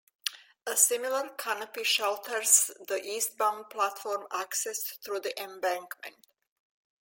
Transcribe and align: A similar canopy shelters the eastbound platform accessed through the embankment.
A 0.65 0.75
similar 0.75 1.29
canopy 1.37 1.83
shelters 1.83 2.71
the 2.87 2.99
eastbound 3.05 3.69
platform 3.69 4.25
accessed 4.31 4.97
through 5.03 5.19
the 5.19 5.39
embankment. 5.39 6.15